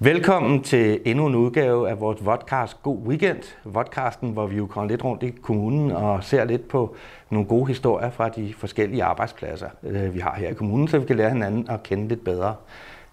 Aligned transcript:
Velkommen 0.00 0.62
til 0.62 1.00
endnu 1.04 1.26
en 1.26 1.34
udgave 1.34 1.90
af 1.90 2.00
vores 2.00 2.24
vodcast 2.24 2.82
God 2.82 2.98
Weekend. 3.06 3.42
Vodcasten, 3.64 4.30
hvor 4.30 4.46
vi 4.46 4.56
jo 4.56 4.66
kommer 4.66 4.90
lidt 4.90 5.04
rundt 5.04 5.22
i 5.22 5.30
kommunen 5.30 5.90
og 5.90 6.24
ser 6.24 6.44
lidt 6.44 6.68
på 6.68 6.94
nogle 7.30 7.46
gode 7.46 7.66
historier 7.66 8.10
fra 8.10 8.28
de 8.28 8.54
forskellige 8.58 9.04
arbejdspladser, 9.04 9.68
øh, 9.82 10.14
vi 10.14 10.18
har 10.18 10.34
her 10.34 10.48
i 10.48 10.54
kommunen, 10.54 10.88
så 10.88 10.98
vi 10.98 11.06
kan 11.06 11.16
lære 11.16 11.30
hinanden 11.30 11.70
at 11.70 11.82
kende 11.82 12.08
lidt 12.08 12.24
bedre. 12.24 12.54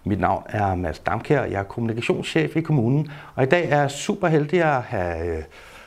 Mit 0.04 0.20
navn 0.20 0.42
er 0.48 0.74
Mads 0.74 0.98
Damkær, 0.98 1.44
jeg 1.44 1.58
er 1.58 1.62
kommunikationschef 1.62 2.56
i 2.56 2.60
kommunen, 2.60 3.10
og 3.34 3.42
i 3.42 3.46
dag 3.46 3.70
er 3.70 3.80
jeg 3.80 3.90
super 3.90 4.28
heldig 4.28 4.62
at 4.62 4.82
have 4.82 5.36
øh, 5.36 5.42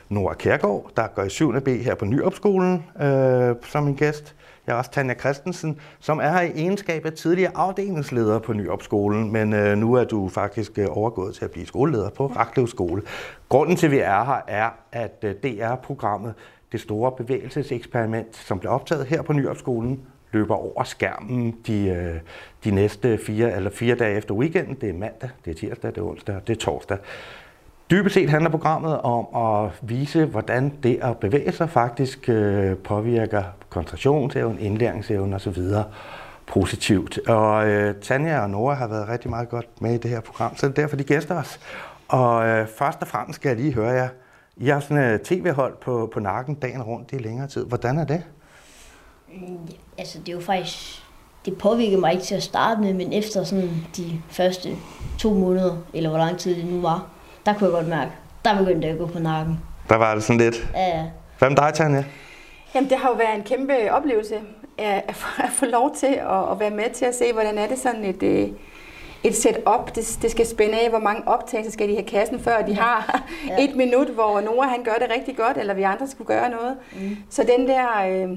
Nora 0.08 0.34
Kærgaard, 0.34 0.90
der 0.96 1.06
går 1.06 1.22
i 1.22 1.30
7. 1.30 1.60
B 1.60 1.68
her 1.68 1.94
på 1.94 2.04
Nyopskolen 2.04 2.84
øh, 3.02 3.54
som 3.62 3.86
en 3.86 3.96
gæst. 3.96 4.34
Jeg 4.66 4.72
er 4.72 4.76
også 4.76 4.90
Tanja 4.90 5.14
Christensen, 5.14 5.80
som 6.00 6.18
er 6.18 6.28
her 6.28 6.40
i 6.40 6.50
egenskab 6.50 7.06
af 7.06 7.12
tidligere 7.12 7.52
afdelingsleder 7.54 8.38
på 8.38 8.52
Nyopskolen, 8.52 9.32
men 9.32 9.52
øh, 9.52 9.78
nu 9.78 9.94
er 9.94 10.04
du 10.04 10.28
faktisk 10.28 10.78
øh, 10.78 10.86
overgået 10.90 11.34
til 11.34 11.44
at 11.44 11.50
blive 11.50 11.66
skoleleder 11.66 12.10
på 12.10 12.26
Raklev 12.26 12.66
Skole. 12.66 13.02
Grunden 13.48 13.76
til, 13.76 13.86
at 13.86 13.92
vi 13.92 13.98
er 13.98 14.24
her, 14.24 14.40
er, 14.48 14.70
at 14.92 15.24
øh, 15.24 15.34
DR-programmet 15.34 16.34
Det 16.72 16.80
Store 16.80 17.12
Bevægelseseksperiment, 17.12 18.36
som 18.36 18.58
blev 18.58 18.72
optaget 18.72 19.06
her 19.06 19.22
på 19.22 19.32
Nyopskolen, 19.32 20.00
løber 20.32 20.54
over 20.54 20.84
skærmen 20.84 21.56
de, 21.66 21.88
øh, 21.88 22.20
de 22.64 22.70
næste 22.70 23.18
fire, 23.18 23.56
eller 23.56 23.70
fire 23.70 23.94
dage 23.94 24.16
efter 24.16 24.34
weekenden. 24.34 24.74
Det 24.74 24.88
er 24.88 24.94
mandag, 24.94 25.30
det 25.44 25.50
er 25.50 25.54
tirsdag, 25.54 25.90
det 25.90 25.98
er 25.98 26.02
onsdag, 26.02 26.40
det 26.46 26.56
er 26.56 26.60
torsdag. 26.60 26.98
Dybest 27.90 28.14
set 28.14 28.30
handler 28.30 28.50
programmet 28.50 29.00
om 29.00 29.26
at 29.36 29.72
vise, 29.82 30.24
hvordan 30.24 30.72
det 30.82 30.98
at 31.02 31.16
bevæge 31.16 31.52
sig 31.52 31.70
faktisk 31.70 32.28
øh, 32.28 32.76
påvirker 32.76 33.42
koncentrationsevnen, 33.68 34.58
indlæringsevnen 34.58 35.34
osv. 35.34 35.62
positivt. 36.46 37.18
Og 37.28 37.68
øh, 37.68 37.94
Tanja 38.02 38.42
og 38.42 38.50
Nora 38.50 38.74
har 38.74 38.86
været 38.86 39.08
rigtig 39.08 39.30
meget 39.30 39.48
godt 39.48 39.66
med 39.80 39.94
i 39.94 39.98
det 39.98 40.10
her 40.10 40.20
program, 40.20 40.56
så 40.56 40.68
det 40.68 40.78
er 40.78 40.82
derfor, 40.82 40.96
de 40.96 41.04
gæster 41.04 41.38
os. 41.38 41.60
Og 42.08 42.48
øh, 42.48 42.66
først 42.78 42.98
og 43.02 43.08
fremmest 43.08 43.40
skal 43.40 43.48
jeg 43.48 43.58
lige 43.58 43.74
høre 43.74 43.90
jer. 43.90 44.08
I 44.56 44.68
har 44.68 44.80
sådan 44.80 45.14
et 45.14 45.22
tv-hold 45.22 45.76
på, 45.80 46.10
på 46.14 46.20
nakken 46.20 46.54
dagen 46.54 46.82
rundt 46.82 47.12
i 47.12 47.18
længere 47.18 47.48
tid. 47.48 47.64
Hvordan 47.66 47.98
er 47.98 48.04
det? 48.04 48.22
Altså, 49.98 50.18
det 50.18 50.28
er 50.28 50.32
jo 50.32 50.40
faktisk... 50.40 51.02
Det 51.44 51.58
påvirkede 51.58 52.00
mig 52.00 52.12
ikke 52.12 52.24
til 52.24 52.34
at 52.34 52.42
starte 52.42 52.80
med, 52.80 52.94
men 52.94 53.12
efter 53.12 53.44
sådan 53.44 53.70
de 53.96 54.20
første 54.28 54.68
to 55.18 55.34
måneder, 55.34 55.76
eller 55.94 56.10
hvor 56.10 56.18
lang 56.18 56.38
tid 56.38 56.56
det 56.56 56.64
nu 56.64 56.80
var, 56.80 57.06
der 57.52 57.58
kunne 57.58 57.66
jeg 57.66 57.74
godt 57.74 57.88
mærke, 57.88 58.10
der 58.44 58.58
begyndte 58.58 58.86
jeg 58.86 58.92
at 58.94 58.98
gå 59.00 59.06
på 59.06 59.18
nakken. 59.18 59.60
Der 59.88 59.96
var 59.96 60.14
det 60.14 60.22
sådan 60.24 60.40
lidt. 60.40 60.68
Ja. 60.74 61.04
Hvad 61.38 61.48
med 61.48 61.56
dig, 61.56 61.70
Tanja? 61.74 62.04
Jamen, 62.74 62.90
det 62.90 62.98
har 62.98 63.08
jo 63.08 63.14
været 63.14 63.34
en 63.36 63.42
kæmpe 63.42 63.92
oplevelse 63.92 64.34
at, 64.78 65.02
at, 65.08 65.14
få, 65.14 65.42
at 65.42 65.50
få 65.50 65.64
lov 65.64 65.94
til 65.96 66.06
at, 66.06 66.50
at 66.52 66.60
være 66.60 66.70
med 66.70 66.90
til 66.94 67.04
at 67.04 67.14
se, 67.14 67.32
hvordan 67.32 67.58
er 67.58 67.66
det 67.66 67.78
sådan 67.78 68.04
et, 68.04 68.22
øh, 68.22 68.48
et 69.24 69.34
setup. 69.36 69.94
Det, 69.94 70.18
det 70.22 70.30
skal 70.30 70.46
spænde 70.46 70.78
af, 70.80 70.90
hvor 70.90 70.98
mange 70.98 71.28
optagelser 71.28 71.72
skal 71.72 71.88
de 71.88 71.94
have 71.94 72.06
kassen, 72.06 72.40
før 72.40 72.62
de 72.62 72.74
har 72.74 73.22
Ja. 73.48 73.64
et 73.64 73.76
minut, 73.76 74.08
hvor 74.08 74.40
Nora 74.40 74.66
han 74.68 74.82
gør 74.84 74.94
det 75.00 75.10
rigtig 75.16 75.36
godt, 75.36 75.56
eller 75.56 75.74
vi 75.74 75.82
andre 75.82 76.08
skulle 76.08 76.28
gøre 76.28 76.50
noget. 76.50 76.76
Mm. 77.00 77.16
Så 77.30 77.42
den 77.58 77.68
der, 77.68 77.86
øh, 78.10 78.28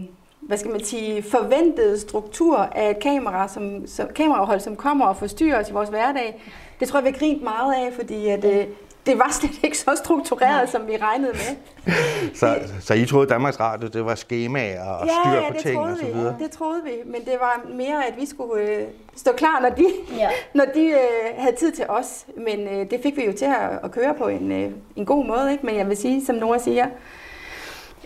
hvad 0.42 0.58
skal 0.58 0.72
man 0.72 0.84
sige, 0.84 1.24
forventede 1.24 2.00
struktur 2.00 2.58
af 2.58 2.90
et 2.90 3.00
kamera, 3.00 3.48
som, 3.48 3.88
som, 3.88 4.08
kamerahold, 4.16 4.60
som 4.60 4.76
kommer 4.76 5.06
og 5.06 5.18
forstyrrer 5.18 5.60
os 5.62 5.70
i 5.70 5.74
vores 5.74 5.90
hverdag, 5.90 6.42
det 6.80 6.88
tror 6.88 7.00
jeg, 7.00 7.06
vi 7.06 7.10
har 7.12 7.20
grint 7.20 7.44
meget 7.44 7.74
af, 7.74 7.94
fordi 7.94 8.28
at, 8.30 8.46
øh, 8.46 8.66
det 9.06 9.20
var 9.20 9.30
slet 9.32 9.64
ikke 9.64 9.78
så 9.78 9.92
struktureret, 10.04 10.56
Nej. 10.56 10.66
som 10.66 10.88
vi 10.88 10.98
regnede 10.98 11.34
med. 11.34 11.56
Så, 12.40 12.56
så 12.82 12.94
I 12.94 13.06
troede, 13.06 13.28
Danmarks 13.28 13.60
Radio 13.60 13.88
det 13.88 14.06
var 14.06 14.16
skemaer 14.16 14.90
og 14.90 15.08
styr 15.22 15.32
ja, 15.32 15.42
ja, 15.42 15.48
på 15.50 15.54
det 15.54 15.62
ting 15.62 15.80
og 15.80 15.98
så 15.98 16.06
vi. 16.06 16.12
videre? 16.14 16.36
Det 16.40 16.52
troede 16.52 16.82
vi, 16.84 16.92
men 17.06 17.22
det 17.26 17.36
var 17.40 17.62
mere, 17.74 18.08
at 18.08 18.14
vi 18.20 18.26
skulle 18.26 18.64
øh, 18.64 18.88
stå 19.16 19.32
klar, 19.32 19.60
når 19.62 19.70
de, 19.70 19.86
Ja. 20.18 20.30
når 20.60 20.66
de 20.76 20.86
øh, 20.86 20.98
havde 21.38 21.56
tid 21.56 21.72
til 21.72 21.86
os. 21.90 22.26
Men 22.38 22.68
øh, 22.68 22.92
det 22.92 23.00
fik 23.04 23.18
vi 23.18 23.26
jo 23.26 23.32
til 23.34 23.46
at, 23.46 23.80
at 23.84 23.92
køre 23.92 24.14
på 24.14 24.28
en, 24.28 24.52
øh, 24.52 24.72
en 24.96 25.06
god 25.06 25.26
måde. 25.26 25.52
Ikke? 25.52 25.66
Men 25.66 25.76
jeg 25.76 25.90
vil 25.90 25.98
sige, 25.98 26.26
som 26.26 26.36
Nora 26.36 26.60
siger, 26.60 26.86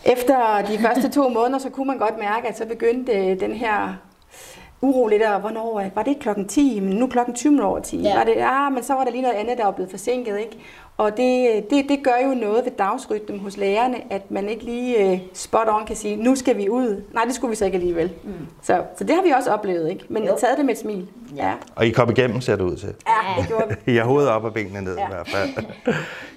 efter 0.06 0.62
de 0.62 0.80
første 0.80 1.10
to 1.10 1.30
måneder, 1.30 1.60
så 1.60 1.70
kunne 1.70 1.88
man 1.88 1.98
godt 1.98 2.18
mærke, 2.20 2.48
at 2.48 2.58
så 2.58 2.66
begyndte 2.66 3.12
øh, 3.12 3.40
den 3.40 3.52
her 3.54 3.94
uro 4.82 5.08
lidt, 5.08 5.22
og 5.24 5.40
hvornår 5.40 5.80
øh, 5.80 5.86
var 5.96 6.04
det 6.04 6.20
klokken 6.20 6.48
10, 6.48 6.80
men 6.80 6.96
nu 6.96 7.08
klokken 7.08 7.36
20 7.36 7.52
minutter 7.52 7.70
over 7.70 7.80
10. 7.80 7.98
Ja. 8.02 8.18
Var 8.18 8.24
det, 8.24 8.36
ja, 8.36 8.70
men 8.70 8.84
så 8.84 8.94
var 8.94 9.04
der 9.04 9.12
lige 9.12 9.22
noget 9.22 9.36
andet, 9.36 9.58
der 9.58 9.64
var 9.64 9.72
blevet 9.72 9.90
forsinket. 9.92 10.40
Ikke? 10.40 10.58
Og 10.98 11.18
det, 11.18 11.50
det, 11.70 11.86
det 11.90 12.00
gør 12.04 12.28
jo 12.28 12.34
noget 12.34 12.66
ved 12.66 12.72
dagsrytmen 12.78 13.40
hos 13.40 13.58
lærerne, 13.58 14.14
at 14.14 14.32
man 14.32 14.50
ikke 14.50 14.64
lige 14.64 15.12
øh, 15.12 15.20
spot 15.34 15.68
on 15.70 15.86
kan 15.86 15.96
sige, 15.96 16.16
nu 16.16 16.36
skal 16.36 16.58
vi 16.58 16.70
ud. 16.70 17.04
Nej, 17.14 17.24
det 17.24 17.36
skulle 17.36 17.50
vi 17.50 17.56
så 17.56 17.66
ikke 17.66 17.76
alligevel. 17.76 18.12
Mm. 18.24 18.32
Så, 18.62 18.84
så 18.98 19.04
det 19.04 19.16
har 19.16 19.24
vi 19.24 19.30
også 19.30 19.50
oplevet, 19.52 19.90
ikke? 19.90 20.06
men 20.10 20.24
Jo. 20.24 20.36
taget 20.40 20.58
det 20.58 20.66
med 20.66 20.74
et 20.74 20.80
smil. 20.80 21.08
Ja. 21.36 21.52
Og 21.76 21.86
I 21.86 21.90
kom 21.92 22.10
igennem, 22.10 22.42
ser 22.42 22.56
det 22.56 22.64
ud 22.64 22.76
til. 22.76 22.88
ja 23.08 23.42
det 23.42 23.48
gjorde 23.48 23.76
vi. 23.86 23.92
I 23.94 23.96
har 23.96 24.04
hovedet 24.04 24.30
op 24.30 24.44
og 24.44 24.54
benene 24.54 24.82
ned 24.82 24.96
ja. 24.96 25.02
Ja. 25.02 25.08
i 25.08 25.12
hvert 25.14 25.28
fald. 25.28 25.66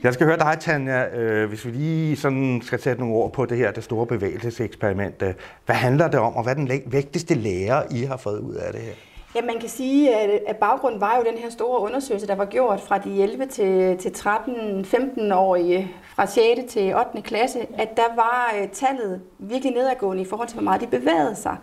Jeg 0.03 0.15
skal 0.15 0.27
høre 0.27 0.39
dig, 0.39 0.57
Tanja, 0.61 1.17
øh, 1.19 1.49
hvis 1.49 1.67
vi 1.67 1.71
lige 1.71 2.17
sådan 2.17 2.61
skal 2.65 2.81
sætte 2.83 3.01
nogle 3.01 3.15
ord 3.17 3.33
på 3.33 3.47
det 3.47 3.59
her, 3.59 3.71
det 3.73 3.85
store 3.85 4.07
bevægelseseksperiment. 4.07 5.23
øh, 5.23 5.35
Hvad 5.67 5.77
handler 5.77 6.09
det 6.09 6.21
om, 6.21 6.37
og 6.37 6.43
hvad 6.43 6.53
er 6.53 6.57
den 6.57 6.67
læ- 6.69 6.81
vigtigste 6.87 7.35
lære, 7.35 7.83
I 7.93 8.03
har 8.03 8.17
fået 8.17 8.39
ud 8.39 8.55
af 8.55 8.73
det 8.73 8.81
her? 8.81 8.93
Ja, 9.35 9.43
man 9.43 9.61
kan 9.61 9.69
sige, 9.69 10.15
at, 10.49 10.57
baggrunden 10.57 11.01
var 11.01 11.17
jo 11.17 11.31
den 11.31 11.39
her 11.39 11.51
store 11.51 11.81
undersøgelse, 11.81 12.27
der 12.27 12.35
var 12.35 12.45
gjort 12.45 12.81
fra 12.81 12.99
de 12.99 13.23
11 13.23 13.47
til, 13.47 13.99
til 13.99 14.09
13-15-årige, 14.09 15.93
fra 16.15 16.27
6. 16.27 16.73
til 16.73 16.95
8. 16.95 17.23
klasse, 17.23 17.59
at 17.79 17.97
der 17.97 18.15
var 18.17 18.55
øh, 18.61 18.69
tallet 18.69 19.21
virkelig 19.39 19.75
nedadgående 19.75 20.23
i 20.23 20.27
forhold 20.27 20.49
til, 20.49 20.57
hvor 20.57 20.65
meget 20.65 20.81
de 20.81 20.87
bevægede 20.87 21.37
sig. 21.37 21.57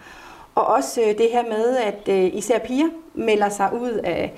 Og 0.56 0.68
også 0.68 1.02
øh, 1.02 1.08
det 1.08 1.30
her 1.32 1.44
med, 1.44 1.78
at 1.78 2.10
øh, 2.10 2.36
især 2.36 2.60
piger 2.60 2.88
melder 3.14 3.50
sig 3.50 3.70
ud 3.82 3.92
af, 3.92 4.34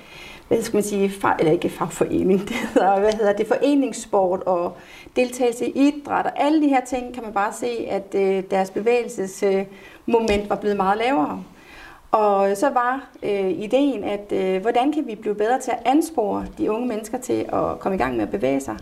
hvad 0.48 0.62
skal 0.62 0.76
man 0.76 0.84
sige, 0.84 1.10
fag, 1.10 1.34
eller 1.38 1.52
ikke 1.52 1.70
fagforening, 1.70 2.40
det 2.48 2.56
hedder, 2.56 3.00
hvad 3.00 3.12
hedder 3.12 3.32
det, 3.32 3.46
foreningssport 3.46 4.42
og 4.42 4.76
deltagelse 5.16 5.68
i 5.68 5.88
idræt 5.88 6.26
og 6.26 6.32
alle 6.42 6.62
de 6.62 6.68
her 6.68 6.84
ting, 6.84 7.14
kan 7.14 7.22
man 7.22 7.32
bare 7.32 7.52
se, 7.52 7.86
at 7.90 8.12
deres 8.50 8.70
bevægelsesmoment 8.70 10.50
var 10.50 10.56
blevet 10.56 10.76
meget 10.76 10.98
lavere. 10.98 11.44
Og 12.10 12.56
så 12.56 12.70
var 12.70 13.08
øh, 13.22 13.50
ideen, 13.50 14.04
at 14.04 14.32
øh, 14.32 14.62
hvordan 14.62 14.92
kan 14.92 15.06
vi 15.06 15.14
blive 15.14 15.34
bedre 15.34 15.60
til 15.60 15.70
at 15.70 15.78
anspore 15.84 16.46
de 16.58 16.72
unge 16.72 16.88
mennesker 16.88 17.18
til 17.18 17.46
at 17.52 17.80
komme 17.80 17.96
i 17.96 17.98
gang 17.98 18.16
med 18.16 18.22
at 18.22 18.30
bevæge 18.30 18.60
sig. 18.60 18.76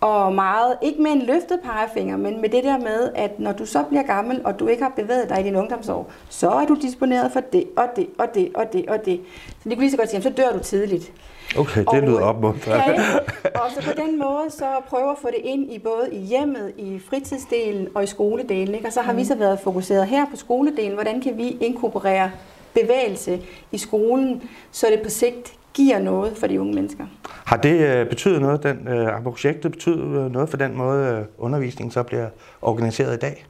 Og 0.00 0.34
meget, 0.34 0.76
ikke 0.82 1.02
med 1.02 1.10
en 1.10 1.22
løftet 1.22 1.60
pegefinger, 1.64 2.16
men 2.16 2.40
med 2.40 2.48
det 2.48 2.64
der 2.64 2.78
med, 2.78 3.10
at 3.14 3.40
når 3.40 3.52
du 3.52 3.66
så 3.66 3.82
bliver 3.82 4.02
gammel, 4.02 4.40
og 4.44 4.58
du 4.58 4.66
ikke 4.66 4.82
har 4.82 4.92
bevæget 4.96 5.28
dig 5.28 5.40
i 5.40 5.42
dine 5.42 5.58
ungdomsår, 5.58 6.10
så 6.28 6.50
er 6.50 6.66
du 6.66 6.74
disponeret 6.82 7.32
for 7.32 7.40
det, 7.40 7.64
og 7.76 7.84
det, 7.96 8.06
og 8.18 8.34
det, 8.34 8.50
og 8.54 8.72
det, 8.72 8.86
og 8.88 9.04
det. 9.04 9.20
Så 9.46 9.68
de 9.68 9.74
kunne 9.74 9.80
lige 9.80 9.90
så 9.90 9.96
godt 9.96 10.10
sige, 10.10 10.22
så 10.22 10.30
dør 10.30 10.52
du 10.52 10.58
tidligt. 10.58 11.12
Okay, 11.58 11.84
det 11.92 12.02
lyder 12.02 12.20
opmuntrende. 12.20 12.78
Ja, 12.78 13.18
og 13.60 13.70
så 13.70 13.82
på 13.82 14.02
den 14.06 14.18
måde, 14.18 14.50
så 14.50 14.66
prøver 14.88 15.10
at 15.10 15.18
få 15.18 15.28
det 15.28 15.40
ind 15.44 15.72
i 15.72 15.78
både 15.78 16.08
i 16.12 16.18
hjemmet, 16.18 16.72
i 16.78 17.00
fritidsdelen 17.10 17.88
og 17.94 18.02
i 18.02 18.06
skoledelen. 18.06 18.74
Ikke? 18.74 18.86
Og 18.86 18.92
så 18.92 19.00
har 19.00 19.12
vi 19.12 19.24
så 19.24 19.34
været 19.34 19.60
fokuseret 19.60 20.06
her 20.06 20.26
på 20.30 20.36
skoledelen. 20.36 20.92
Hvordan 20.92 21.20
kan 21.20 21.36
vi 21.38 21.48
inkorporere 21.60 22.30
bevægelse 22.74 23.40
i 23.72 23.78
skolen, 23.78 24.42
så 24.70 24.86
det 24.90 25.02
på 25.02 25.10
sigt 25.10 25.52
giver 25.74 25.98
noget 25.98 26.36
for 26.36 26.46
de 26.46 26.60
unge 26.60 26.74
mennesker? 26.74 27.04
Har 27.44 27.56
det 27.56 27.80
øh, 27.80 28.08
betydet 28.08 28.40
noget, 28.40 28.62
den, 28.62 28.88
øh, 28.88 29.06
har 29.06 29.20
projektet 29.20 29.72
betydet 29.72 30.24
øh, 30.24 30.32
noget 30.32 30.48
for 30.48 30.56
den 30.56 30.76
måde, 30.76 31.18
øh, 31.18 31.24
undervisningen 31.38 31.90
så 31.90 32.02
bliver 32.02 32.28
organiseret 32.62 33.14
i 33.14 33.18
dag? 33.18 33.46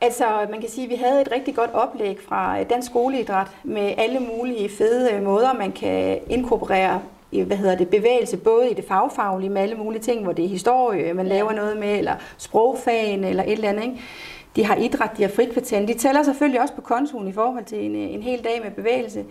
Altså, 0.00 0.24
man 0.50 0.60
kan 0.60 0.70
sige, 0.70 0.84
at 0.84 0.90
vi 0.90 0.94
havde 0.94 1.20
et 1.20 1.28
rigtig 1.32 1.54
godt 1.54 1.70
oplæg 1.74 2.18
fra 2.28 2.60
øh, 2.60 2.70
Dansk 2.70 2.88
Skoleidræt 2.90 3.46
med 3.64 3.94
alle 3.98 4.20
mulige 4.20 4.68
fede 4.68 5.12
øh, 5.12 5.22
måder, 5.24 5.52
man 5.52 5.72
kan 5.72 6.18
inkorporere 6.30 7.00
i, 7.32 7.40
hvad 7.40 7.56
hedder 7.56 7.76
det, 7.76 7.88
bevægelse, 7.88 8.36
både 8.36 8.70
i 8.70 8.74
det 8.74 8.84
fagfaglige 8.88 9.50
med 9.50 9.62
alle 9.62 9.74
mulige 9.74 10.02
ting, 10.02 10.22
hvor 10.22 10.32
det 10.32 10.44
er 10.44 10.48
historie, 10.48 11.14
man 11.14 11.26
laver 11.26 11.52
noget 11.52 11.76
med, 11.76 11.98
eller 11.98 12.14
sprogfagen, 12.38 13.24
eller 13.24 13.42
et 13.42 13.52
eller 13.52 13.68
andet. 13.68 13.82
Ikke? 13.82 14.00
De 14.56 14.64
har 14.64 14.76
idræt, 14.76 15.10
de 15.16 15.22
har 15.22 15.30
frikvarteren. 15.30 15.88
De 15.88 15.94
tæller 15.94 16.22
selvfølgelig 16.22 16.60
også 16.60 16.74
på 16.74 16.80
kontoen 16.80 17.28
i 17.28 17.32
forhold 17.32 17.64
til 17.64 17.84
en, 17.84 17.94
en 17.94 18.22
hel 18.22 18.44
dag 18.44 18.60
med 18.64 18.70
bevægelse. 18.70 19.24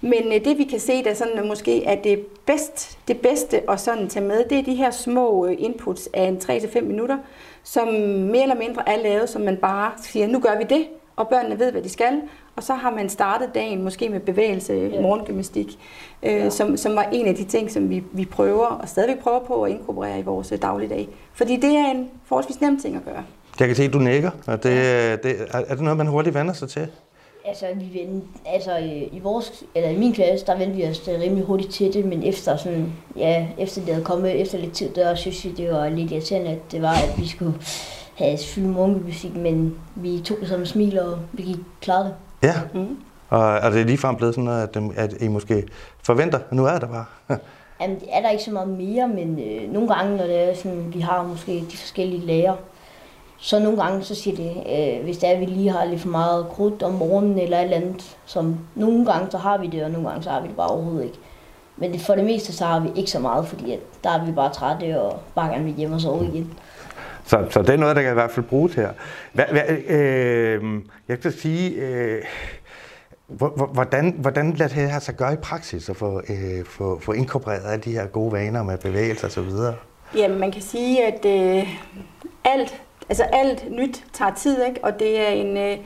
Men 0.00 0.26
øh, 0.32 0.44
det 0.44 0.58
vi 0.58 0.64
kan 0.64 0.80
se, 0.80 1.04
der 1.04 1.14
sådan, 1.14 1.48
måske 1.48 1.84
er 1.84 1.94
det, 1.94 2.26
bedst, 2.46 2.98
det 3.08 3.20
bedste 3.20 3.70
at 3.70 3.80
sådan 3.80 4.08
tage 4.08 4.24
med, 4.26 4.44
det 4.50 4.58
er 4.58 4.62
de 4.62 4.74
her 4.74 4.90
små 4.90 5.46
øh, 5.46 5.56
inputs 5.58 6.08
af 6.14 6.22
en 6.22 6.36
3-5 6.36 6.80
minutter, 6.80 7.18
som 7.62 7.88
mere 7.88 8.42
eller 8.42 8.54
mindre 8.58 8.88
er 8.88 8.96
lavet, 9.02 9.28
som 9.28 9.42
man 9.42 9.56
bare 9.56 9.90
siger, 10.02 10.26
nu 10.26 10.38
gør 10.38 10.58
vi 10.58 10.64
det, 10.64 10.86
og 11.16 11.28
børnene 11.28 11.58
ved, 11.58 11.72
hvad 11.72 11.82
de 11.82 11.88
skal, 11.88 12.20
og 12.56 12.62
så 12.62 12.74
har 12.74 12.90
man 12.90 13.08
startet 13.08 13.50
dagen 13.54 13.82
måske 13.82 14.08
med 14.08 14.20
bevægelse, 14.20 14.72
Ja. 14.74 15.00
morgengymnastik, 15.00 15.78
øh, 16.22 16.32
Ja. 16.32 16.50
som, 16.50 16.76
som 16.76 16.94
var 16.96 17.02
en 17.12 17.26
af 17.26 17.34
de 17.34 17.44
ting, 17.44 17.70
som 17.70 17.90
vi, 17.90 18.02
vi 18.12 18.24
prøver, 18.24 18.66
og 18.66 18.88
stadigvæk 18.88 19.18
prøver 19.18 19.38
på 19.40 19.62
at 19.62 19.70
inkorporere 19.70 20.18
i 20.18 20.22
vores 20.22 20.52
øh, 20.52 20.62
dagligdag. 20.62 21.08
Fordi 21.32 21.56
det 21.56 21.76
er 21.76 21.90
en 21.90 22.10
forholdsvis 22.24 22.60
nem 22.60 22.80
ting 22.80 22.96
at 22.96 23.04
gøre. 23.04 23.24
Jeg 23.60 23.68
kan 23.68 23.76
se, 23.76 23.82
at 23.84 23.92
du 23.92 23.98
nikker. 23.98 24.30
Og 24.46 24.62
det, 24.62 24.72
det, 25.22 25.36
er 25.50 25.58
er 25.58 25.74
det 25.74 25.80
noget, 25.80 25.96
man 25.96 26.06
hurtigt 26.06 26.34
vender 26.34 26.52
sig 26.52 26.68
til? 26.68 26.86
Altså, 27.44 27.66
vi 27.74 27.98
vendte, 28.00 28.26
altså 28.46 28.78
øh, 28.78 28.86
i, 29.16 29.20
vores, 29.22 29.64
eller 29.74 29.88
i 29.88 29.96
min 29.96 30.12
klasse, 30.12 30.46
der 30.46 30.58
vendte 30.58 30.76
vi 30.76 30.84
os 30.86 30.98
da 30.98 31.10
rimelig 31.12 31.44
hurtigt 31.44 31.72
til 31.72 31.92
det, 31.92 32.04
men 32.04 32.22
efter 32.22 32.56
sådan, 32.56 32.92
ja, 33.16 33.46
efter 33.58 33.80
det 33.84 33.94
havde 33.94 34.04
kommet 34.04 34.40
efter 34.40 34.58
lidt 34.58 34.72
tid, 34.72 34.88
der 34.94 35.14
synes 35.14 35.44
jeg, 35.44 35.52
det 35.56 35.70
var 35.72 35.88
lidt 35.88 36.10
irriterende, 36.12 36.50
at 36.50 36.72
det 36.72 36.82
var, 36.82 36.92
at 36.92 37.14
vi 37.18 37.28
skulle 37.28 37.54
have 38.14 38.38
fyldt 38.38 38.68
morgengymnastik, 38.68 39.36
men 39.36 39.74
vi 39.94 40.20
tog 40.24 40.36
det 40.40 40.48
som 40.48 40.66
smil, 40.66 41.00
og 41.00 41.18
vi 41.32 41.42
gik 41.42 41.56
klare 41.80 42.04
det. 42.04 42.14
Ja, 42.42 42.54
Mm. 42.74 42.96
og 43.28 43.42
er 43.54 43.70
det 43.70 43.86
ligefrem 43.86 44.16
blevet 44.16 44.34
sådan 44.34 44.44
noget, 44.44 44.62
at, 44.62 44.82
at 44.96 45.22
I 45.22 45.28
måske 45.28 45.64
forventer, 46.02 46.38
at 46.38 46.52
nu 46.52 46.64
er 46.66 46.78
det 46.78 46.88
bare? 46.88 47.36
Jamen, 47.80 48.00
det 48.00 48.08
er 48.12 48.20
der 48.22 48.30
ikke 48.30 48.44
så 48.44 48.50
meget 48.50 48.68
mere, 48.68 49.08
men 49.08 49.38
øh, 49.38 49.72
nogle 49.72 49.94
gange, 49.94 50.16
når 50.16 50.24
det 50.24 50.50
er 50.50 50.54
sådan, 50.54 50.84
vi 50.94 51.00
har 51.00 51.22
måske 51.22 51.64
de 51.72 51.76
forskellige 51.76 52.26
lærer, 52.26 52.54
så 53.40 53.58
nogle 53.58 53.82
gange 53.82 54.04
så 54.04 54.14
siger 54.14 54.36
det, 54.36 54.50
øh, 54.50 55.04
hvis 55.04 55.18
det 55.18 55.28
er, 55.28 55.32
at 55.32 55.40
vi 55.40 55.44
lige 55.44 55.70
har 55.70 55.84
lidt 55.84 56.00
for 56.00 56.08
meget 56.08 56.46
krudt 56.48 56.82
om 56.82 56.92
morgenen 56.92 57.38
eller 57.38 57.58
et 57.58 57.64
eller 57.64 57.76
andet, 57.76 58.16
som 58.26 58.58
nogle 58.74 59.06
gange 59.06 59.30
så 59.30 59.38
har 59.38 59.58
vi 59.58 59.66
det, 59.66 59.84
og 59.84 59.90
nogle 59.90 60.08
gange 60.08 60.22
så 60.22 60.30
har 60.30 60.40
vi 60.40 60.48
det 60.48 60.56
bare 60.56 60.68
overhovedet 60.68 61.04
ikke. 61.04 61.18
Men 61.76 62.00
for 62.00 62.14
det 62.14 62.24
meste 62.24 62.52
så 62.52 62.64
har 62.64 62.80
vi 62.80 62.88
ikke 62.96 63.10
så 63.10 63.18
meget, 63.18 63.48
fordi 63.48 63.72
at 63.72 63.78
der 64.04 64.10
er 64.10 64.24
vi 64.24 64.32
bare 64.32 64.52
trætte 64.52 65.00
og 65.00 65.20
bare 65.34 65.48
gerne 65.48 65.64
vil 65.64 65.74
hjem 65.74 65.92
og 65.92 66.00
sove 66.00 66.24
igen. 66.26 66.52
Så, 67.24 67.46
så 67.50 67.62
det 67.62 67.70
er 67.70 67.76
noget, 67.76 67.96
der 67.96 68.02
kan 68.02 68.10
i 68.10 68.14
hvert 68.14 68.30
fald 68.30 68.46
bruges 68.46 68.74
her. 68.74 68.90
Hva, 69.32 69.44
hva, 69.50 69.62
øh, 69.88 70.62
jeg 71.08 71.16
skal 71.18 71.32
sige, 71.32 71.70
øh, 71.70 72.22
hvordan, 73.72 74.14
hvordan 74.18 74.52
lader 74.52 74.74
det 74.74 74.90
her 74.90 74.98
sig 74.98 75.16
gøre 75.16 75.32
i 75.32 75.36
praksis 75.36 75.88
at 75.88 75.96
få, 75.96 76.22
øh, 76.28 76.64
få, 76.64 77.00
få 77.02 77.12
inkorporeret 77.12 77.72
alle 77.72 77.82
de 77.82 77.92
her 77.92 78.06
gode 78.06 78.32
vaner 78.32 78.62
med 78.62 78.78
bevægelser 78.78 79.26
osv.? 79.26 79.50
Jamen, 80.16 80.38
man 80.38 80.52
kan 80.52 80.62
sige, 80.62 81.06
at 81.06 81.24
øh, 81.26 81.68
alt 82.44 82.82
altså 83.10 83.22
alt 83.22 83.72
nyt 83.72 84.04
tager 84.12 84.34
tid, 84.34 84.64
ikke? 84.68 84.84
og 84.84 85.00
det 85.00 85.20
er, 85.20 85.28
en, 85.28 85.56
øh, 85.56 85.78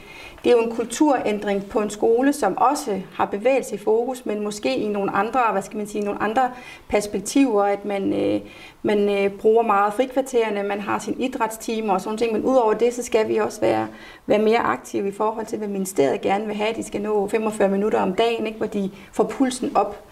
det 0.44 0.52
er 0.52 0.56
jo 0.56 0.62
en 0.62 0.76
kulturændring 0.76 1.66
på 1.66 1.78
en 1.80 1.90
skole, 1.90 2.32
som 2.32 2.58
også 2.58 3.00
har 3.14 3.24
bevægelse 3.24 3.74
i 3.74 3.78
fokus, 3.78 4.26
men 4.26 4.44
måske 4.44 4.76
i 4.76 4.88
nogle 4.88 5.10
andre, 5.10 5.40
hvad 5.52 5.62
skal 5.62 5.76
man 5.76 5.86
sige, 5.86 6.04
nogle 6.04 6.22
andre 6.22 6.50
perspektiver, 6.88 7.64
at 7.64 7.84
man, 7.84 8.12
øh, 8.12 8.40
man 8.82 9.08
øh, 9.08 9.30
bruger 9.30 9.62
meget 9.62 9.94
frikvartererne, 9.94 10.62
man 10.62 10.80
har 10.80 10.98
sin 10.98 11.20
idrætstime 11.20 11.92
og 11.92 12.00
sådan 12.00 12.18
ting, 12.18 12.32
men 12.32 12.44
udover 12.44 12.74
det, 12.74 12.94
så 12.94 13.02
skal 13.02 13.28
vi 13.28 13.36
også 13.36 13.60
være, 13.60 13.88
være 14.26 14.38
mere 14.38 14.58
aktive 14.58 15.08
i 15.08 15.12
forhold 15.12 15.46
til, 15.46 15.58
hvad 15.58 15.68
ministeriet 15.68 16.20
gerne 16.20 16.46
vil 16.46 16.56
have. 16.56 16.74
De 16.76 16.82
skal 16.82 17.00
nå 17.00 17.28
45 17.28 17.68
minutter 17.68 18.00
om 18.00 18.14
dagen, 18.14 18.46
ikke? 18.46 18.58
hvor 18.58 18.66
de 18.66 18.90
får 19.12 19.24
pulsen 19.24 19.76
op. 19.76 20.04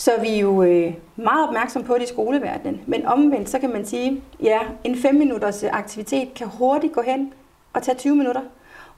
Så 0.00 0.10
vi 0.20 0.28
er 0.28 0.38
jo 0.38 0.62
øh, 0.62 0.94
meget 1.16 1.48
opmærksom 1.48 1.84
på 1.84 1.94
det 1.94 2.02
i 2.02 2.06
skoleverdenen. 2.06 2.80
Men 2.86 3.06
omvendt, 3.06 3.50
så 3.50 3.58
kan 3.58 3.70
man 3.70 3.84
sige, 3.84 4.22
ja, 4.42 4.58
en 4.84 4.96
5 4.96 5.14
minutters 5.14 5.62
øh, 5.62 5.70
aktivitet 5.72 6.34
kan 6.34 6.46
hurtigt 6.46 6.92
gå 6.92 7.02
hen 7.02 7.32
og 7.72 7.82
tage 7.82 7.98
20 7.98 8.16
minutter. 8.16 8.40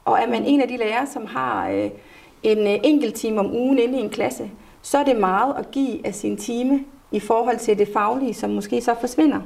Og 0.05 0.21
er 0.21 0.27
man 0.27 0.45
en 0.45 0.61
af 0.61 0.69
de 0.69 0.77
lærere, 0.77 1.07
som 1.07 1.27
har 1.27 1.69
øh, 1.69 1.91
en 2.43 2.59
øh, 2.59 2.79
enkelt 2.85 3.15
time 3.15 3.41
om 3.41 3.55
ugen 3.55 3.79
inde 3.79 3.99
i 3.99 4.01
en 4.01 4.11
klasse, 4.11 4.51
så 4.83 4.99
er 4.99 5.05
det 5.05 5.17
meget 5.17 5.55
at 5.59 5.71
give 5.71 6.07
af 6.07 6.15
sin 6.15 6.37
time 6.37 6.85
i 7.13 7.21
forhold 7.21 7.59
til 7.59 7.79
det 7.79 7.89
faglige, 7.93 8.35
som 8.35 8.51
måske 8.51 8.81
så 8.81 8.95
forsvinder. 9.01 9.41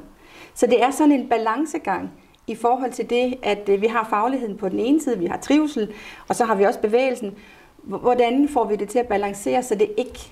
Så 0.53 0.67
det 0.67 0.83
er 0.83 0.91
sådan 0.91 1.11
en 1.11 1.29
balancegang 1.29 2.11
i 2.47 2.55
forhold 2.55 2.91
til 2.91 3.09
det, 3.09 3.35
at 3.43 3.69
øh, 3.69 3.81
vi 3.81 3.87
har 3.87 4.07
fagligheden 4.09 4.57
på 4.57 4.69
den 4.69 4.79
ene 4.79 5.01
side, 5.01 5.19
vi 5.19 5.25
har 5.25 5.37
trivsel, 5.37 5.93
og 6.27 6.35
så 6.35 6.45
har 6.45 6.55
vi 6.55 6.63
også 6.63 6.79
bevægelsen. 6.79 7.33
Hvordan 7.83 8.49
får 8.49 8.65
vi 8.65 8.75
det 8.75 8.89
til 8.89 8.99
at 8.99 9.07
balancere, 9.07 9.63
så 9.63 9.75
det 9.75 9.91
ikke 9.97 10.31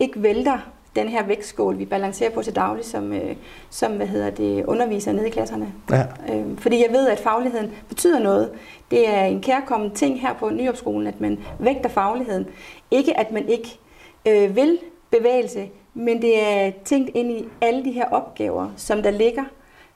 ikke 0.00 0.22
vælter 0.22 0.58
den 0.96 1.08
her 1.08 1.26
vægtskål, 1.26 1.78
vi 1.78 1.84
balancerer 1.84 2.30
på 2.30 2.42
til 2.42 2.56
daglig, 2.56 2.84
som, 2.84 3.12
øh, 3.12 3.36
som 3.70 3.92
hvad 3.92 4.06
hedder 4.06 4.30
det, 4.30 4.64
underviser 4.64 5.12
nede 5.12 5.26
i 5.26 5.30
klasserne. 5.30 5.72
Ja. 5.90 6.02
Øh, 6.34 6.58
fordi 6.58 6.82
jeg 6.82 6.92
ved, 6.92 7.08
at 7.08 7.18
fagligheden 7.18 7.70
betyder 7.88 8.18
noget. 8.18 8.50
Det 8.90 9.08
er 9.08 9.24
en 9.24 9.42
kærkommen 9.42 9.90
ting 9.90 10.20
her 10.20 10.34
på 10.34 10.50
Nyopskolen, 10.50 11.06
at 11.06 11.20
man 11.20 11.38
vægter 11.58 11.88
fagligheden. 11.88 12.46
Ikke 12.90 13.18
at 13.18 13.32
man 13.32 13.48
ikke 13.48 13.78
øh, 14.28 14.56
vil 14.56 14.78
bevægelse, 15.10 15.68
men 15.94 16.22
det 16.22 16.42
er 16.42 16.72
tænkt 16.84 17.10
ind 17.14 17.30
i 17.30 17.44
alle 17.60 17.84
de 17.84 17.92
her 17.92 18.04
opgaver, 18.10 18.68
som 18.76 19.02
der 19.02 19.10
ligger. 19.10 19.44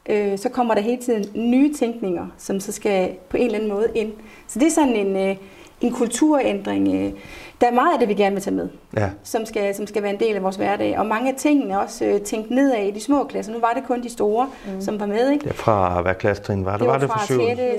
Øh, 0.08 0.38
så 0.38 0.48
kommer 0.48 0.74
der 0.74 0.80
hele 0.80 1.02
tiden 1.02 1.50
nye 1.50 1.74
tænkninger, 1.74 2.26
som 2.38 2.60
så 2.60 2.72
skal 2.72 3.16
på 3.28 3.36
en 3.36 3.44
eller 3.44 3.58
anden 3.58 3.70
måde 3.72 3.88
ind. 3.94 4.12
Så 4.46 4.58
det 4.58 4.66
er 4.66 4.70
sådan 4.70 4.96
en, 4.96 5.16
øh, 5.16 5.36
en 5.80 5.92
kulturændring. 5.92 6.94
Øh, 6.94 7.12
der 7.60 7.66
er 7.66 7.74
meget 7.74 7.92
af 7.92 7.98
det, 7.98 8.08
vi 8.08 8.14
gerne 8.14 8.34
vil 8.34 8.42
tage 8.42 8.54
med, 8.54 8.68
ja. 8.96 9.10
som, 9.22 9.46
skal, 9.46 9.74
som 9.74 9.86
skal 9.86 10.02
være 10.02 10.12
en 10.12 10.20
del 10.20 10.36
af 10.36 10.42
vores 10.42 10.56
hverdag. 10.56 10.98
Og 10.98 11.06
mange 11.06 11.30
af 11.30 11.34
tingene 11.36 11.80
også 11.80 12.04
øh, 12.04 12.20
tænkt 12.20 12.50
nedad 12.50 12.86
i 12.86 12.90
de 12.90 13.00
små 13.00 13.24
klasser. 13.24 13.52
Nu 13.52 13.58
var 13.58 13.72
det 13.72 13.84
kun 13.86 14.02
de 14.02 14.10
store, 14.10 14.48
mm. 14.66 14.80
som 14.80 15.00
var 15.00 15.06
med. 15.06 15.30
Ikke? 15.30 15.46
Ja, 15.46 15.52
fra 15.52 16.02
hvad 16.02 16.14
klassetrin 16.14 16.64
var 16.64 16.70
det? 16.70 16.80
Det 16.80 16.86
var, 16.86 16.92
var 16.92 17.00
det 17.00 17.10
fra 17.10 17.26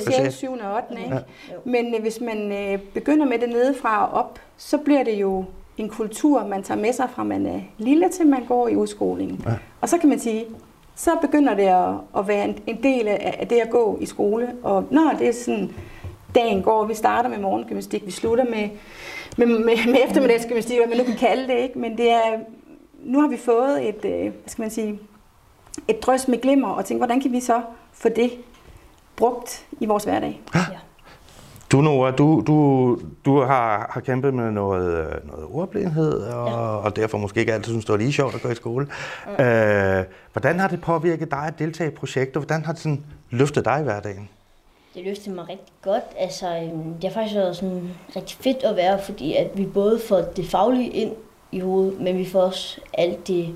6. 0.03 0.15
6. 0.15 0.35
7. 0.35 0.51
og 0.51 0.75
8. 0.91 1.03
Ikke? 1.03 1.15
Ja. 1.15 1.21
Men 1.65 1.95
øh, 1.95 2.01
hvis 2.01 2.21
man 2.21 2.51
øh, 2.51 2.79
begynder 2.93 3.25
med 3.25 3.39
det 3.39 3.49
nedefra 3.49 4.05
og 4.05 4.19
op, 4.19 4.39
så 4.57 4.77
bliver 4.77 5.03
det 5.03 5.13
jo 5.13 5.45
en 5.77 5.89
kultur, 5.89 6.47
man 6.47 6.63
tager 6.63 6.81
med 6.81 6.93
sig 6.93 7.07
fra 7.15 7.23
man 7.23 7.45
er 7.45 7.59
lille 7.77 8.09
til 8.09 8.27
man 8.27 8.45
går 8.45 8.67
i 8.67 8.75
udskolingen. 8.75 9.43
Ja. 9.45 9.53
Og 9.81 9.89
så 9.89 9.97
kan 9.97 10.09
man 10.09 10.19
sige, 10.19 10.45
så 10.95 11.09
begynder 11.21 11.53
det 11.53 11.63
at, 11.63 11.93
at 12.17 12.27
være 12.27 12.45
en, 12.45 12.57
en 12.67 12.83
del 12.83 13.07
af, 13.07 13.37
af 13.39 13.47
det 13.47 13.55
at 13.55 13.69
gå 13.69 13.97
i 14.01 14.05
skole. 14.05 14.47
Og 14.63 14.85
når 14.91 15.15
det 15.19 15.27
er 15.27 15.33
sådan, 15.33 15.71
dagen 16.35 16.63
går, 16.63 16.85
vi 16.85 16.93
starter 16.93 17.29
med 17.29 17.37
morgengymnastik, 17.37 18.05
vi 18.05 18.11
slutter 18.11 18.45
med 18.45 18.69
med, 19.37 19.47
med, 19.47 19.91
med 19.91 19.99
eftermiddagsgymnastik, 20.07 20.77
hvad 20.77 20.87
man 20.87 20.97
nu 20.97 21.03
kan 21.03 21.15
kalde 21.15 21.47
det. 21.47 21.59
Ikke? 21.59 21.79
Men 21.79 21.97
det 21.97 22.11
er, 22.11 22.39
nu 23.03 23.21
har 23.21 23.27
vi 23.27 23.37
fået 23.37 23.89
et, 23.89 24.05
øh, 24.05 24.21
hvad 24.21 24.31
skal 24.47 24.61
man 24.61 24.71
sige, 24.71 24.99
et 25.87 26.01
drøs 26.01 26.27
med 26.27 26.41
glimmer, 26.41 26.69
og 26.69 26.85
tænke, 26.85 26.99
hvordan 26.99 27.21
kan 27.21 27.31
vi 27.31 27.39
så 27.39 27.61
få 27.93 28.09
det 28.09 28.31
brugt 29.15 29.65
i 29.79 29.85
vores 29.85 30.03
hverdag? 30.03 30.41
Ja. 30.55 30.65
Du, 31.71 31.81
Nora, 31.81 32.11
du, 32.11 32.43
du, 32.47 32.99
du 33.25 33.41
har, 33.41 33.89
har 33.93 34.01
kæmpet 34.01 34.33
med 34.33 34.51
noget, 34.51 34.99
øh, 34.99 35.27
noget 35.27 35.45
ordblindhed, 35.51 36.13
og, 36.13 36.47
ja. 36.47 36.55
og 36.55 36.95
derfor 36.95 37.17
måske 37.17 37.39
ikke 37.39 37.53
altid 37.53 37.71
synes, 37.71 37.85
det 37.85 37.91
var 37.91 37.97
lige 37.97 38.13
sjovt 38.13 38.35
at 38.35 38.41
gå 38.41 38.49
i 38.49 38.55
skole. 38.55 38.87
Ja. 39.39 39.99
Øh, 39.99 40.05
hvordan 40.33 40.59
har 40.59 40.67
det 40.67 40.81
påvirket 40.81 41.31
dig 41.31 41.43
at 41.47 41.59
deltage 41.59 41.91
i 41.91 41.95
projekter? 41.95 42.39
Hvordan 42.39 42.65
har 42.65 42.73
det 42.73 42.81
sådan 42.81 43.03
løftet 43.29 43.65
dig 43.65 43.77
i 43.79 43.83
hverdagen? 43.83 44.29
Det 44.95 45.03
løftede 45.03 45.35
mig 45.35 45.49
rigtig 45.49 45.73
godt. 45.81 46.03
Altså, 46.17 46.47
øhm, 46.47 46.93
det 46.93 47.03
har 47.03 47.09
faktisk 47.09 47.35
været 47.35 47.55
sådan 47.55 47.89
rigtig 48.15 48.37
fedt 48.39 48.63
at 48.63 48.75
være, 48.75 48.99
fordi 48.99 49.33
at 49.33 49.47
vi 49.53 49.65
både 49.65 49.99
får 49.99 50.21
det 50.21 50.45
faglige 50.45 50.89
ind 50.89 51.11
i 51.51 51.59
hovedet, 51.59 52.01
men 52.01 52.17
vi 52.17 52.25
får 52.25 52.41
også 52.41 52.79
alt 52.93 53.27
det 53.27 53.55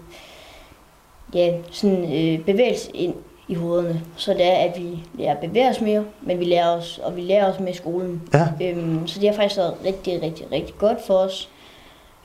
ja, 1.34 1.54
sådan, 1.72 2.14
øh, 2.14 2.46
bevægelse 2.46 2.92
ind 2.94 3.16
i 3.48 3.54
hovederne. 3.54 4.02
Så 4.16 4.34
det 4.34 4.46
er, 4.46 4.56
at 4.56 4.80
vi 4.80 5.00
lærer 5.18 5.32
at 5.32 5.40
bevæge 5.40 5.70
os 5.70 5.82
mere, 5.82 6.06
men 6.22 6.40
vi 6.40 6.46
lærer 6.46 6.70
os, 6.70 7.00
og 7.04 7.16
vi 7.16 7.22
lærer 7.22 7.54
os 7.54 7.60
med 7.60 7.74
i 7.74 7.76
skolen. 7.76 8.22
Ja. 8.34 8.48
Øhm, 8.62 9.08
så 9.08 9.20
det 9.20 9.30
har 9.30 9.36
faktisk 9.36 9.58
været 9.58 9.76
rigtig, 9.86 10.22
rigtig, 10.22 10.52
rigtig 10.52 10.76
godt 10.76 11.02
for 11.02 11.14
os. 11.14 11.50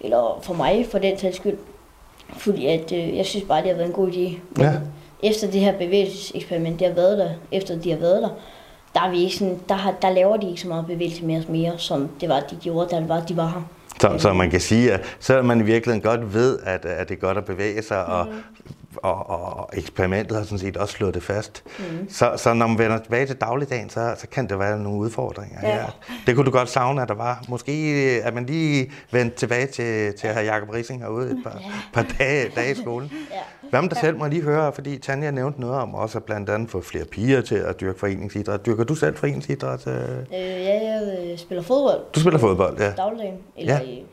Eller 0.01 0.39
for 0.43 0.55
mig, 0.55 0.87
for 0.91 0.99
den 0.99 1.19
sags 1.19 1.37
skyld. 1.37 1.59
Fordi 2.29 2.67
at, 2.67 2.93
øh, 2.93 3.17
jeg 3.17 3.27
synes 3.27 3.45
bare, 3.45 3.63
det 3.63 3.71
har 3.71 3.77
været 3.77 3.87
en 3.87 3.93
god 3.93 4.09
idé. 4.09 4.63
Ja. 4.63 4.73
Efter 5.23 5.51
det 5.51 5.61
her 5.61 5.79
bevægelseseksperiment, 5.79 6.79
det 6.79 6.87
har 6.87 6.95
været 6.95 7.19
der, 7.19 7.31
efter 7.53 7.79
de 7.79 7.91
har 7.91 7.99
været 7.99 8.23
der, 8.23 8.29
der, 8.95 9.01
er 9.01 9.11
vi 9.11 9.23
ikke 9.23 9.37
sådan, 9.37 9.61
der, 9.69 9.75
har, 9.75 9.95
der 10.03 10.11
laver 10.11 10.37
de 10.37 10.49
ikke 10.49 10.61
så 10.61 10.69
meget 10.69 10.87
bevægelse 10.87 11.25
med 11.25 11.39
os 11.39 11.49
mere, 11.49 11.79
som 11.79 12.09
det 12.21 12.29
var, 12.29 12.41
de 12.41 12.57
gjorde, 12.57 12.97
da 12.97 13.07
var, 13.07 13.21
de 13.21 13.37
var 13.37 13.47
her. 13.47 13.63
Så, 14.01 14.19
så 14.19 14.33
man 14.33 14.51
kan 14.51 14.61
sige, 14.61 14.93
at 14.93 15.01
selvom 15.21 15.45
man 15.45 15.61
i 15.61 15.63
virkeligheden 15.63 16.03
godt 16.03 16.35
ved, 16.35 16.59
at, 16.65 16.85
at 16.85 17.09
det 17.09 17.15
er 17.15 17.21
godt 17.21 17.39
at 17.39 17.45
bevæge 17.45 17.83
sig, 17.83 18.05
mm 18.09 18.13
og, 18.13 18.27
og 19.03 19.71
eksperimentet 19.73 20.37
har 20.37 20.45
sådan 20.45 20.59
set 20.59 20.77
også 20.77 20.95
slået 20.95 21.15
det 21.15 21.23
fast. 21.23 21.65
Mm. 21.79 22.11
Så, 22.11 22.33
så 22.37 22.55
når 22.55 22.67
man 22.67 22.79
vender 22.79 22.99
tilbage 22.99 23.27
til 23.27 23.37
dagligdagen, 23.37 23.91
så, 23.91 24.15
så 24.19 24.27
kan 24.29 24.49
det 24.49 24.59
være 24.59 24.79
nogle 24.79 24.99
udfordringer 24.99 25.59
ja. 25.63 25.75
her. 25.75 25.87
Det 26.27 26.35
kunne 26.35 26.47
du 26.47 26.51
godt 26.51 26.69
savne, 26.69 27.03
at 27.03 27.09
der 27.09 27.15
var. 27.15 27.45
Måske 27.49 27.73
at 28.25 28.35
man 28.35 28.47
lige 28.47 28.93
vendte 29.11 29.37
tilbage 29.37 29.67
til, 29.67 30.15
til 30.15 30.27
at 30.27 30.35
have 30.35 30.53
Jacob 30.53 30.71
Rising 30.75 31.01
herude 31.03 31.31
et 31.31 31.39
par, 31.45 31.59
ja. 31.61 31.71
par 31.93 32.07
dage, 32.19 32.49
dage 32.57 32.73
i 32.73 32.75
skolen. 32.75 33.11
ja. 33.31 33.69
Hvad 33.71 33.83
med 33.83 33.91
dig 33.91 33.99
selv 33.99 34.19
må 34.19 34.27
lige 34.27 34.43
høre, 34.43 34.73
fordi 34.73 34.99
Tanja 34.99 35.31
nævnte 35.31 35.61
noget 35.61 35.77
om 35.77 35.95
også 35.95 36.19
at 36.19 36.25
blandt 36.25 36.51
andet 36.51 36.71
få 36.71 36.81
flere 36.81 37.05
piger 37.05 37.41
til 37.41 37.55
at 37.55 37.81
dyrke 37.81 37.99
foreningsidræt. 37.99 38.67
Dyrker 38.67 38.85
du 38.85 38.95
selv 38.95 39.17
foreningsidræt? 39.17 39.87
Øh, 39.87 39.95
ja, 40.33 40.39
jeg 40.41 41.19
øh, 41.25 41.39
spiller 41.39 41.63
fodbold. 41.63 42.01
Du 42.15 42.21
spiller 42.21 42.39
fodbold, 42.39 42.79
ja. 42.79 42.91
Dagligdagen, 42.91 43.39
eller 43.57 43.75
ja. 43.75 43.81
i 43.81 44.07